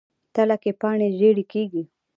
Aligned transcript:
تله 0.35 0.55
کې 0.63 0.71
پاڼې 0.81 1.07
ژیړي 1.17 1.45
کیږي. 1.53 1.83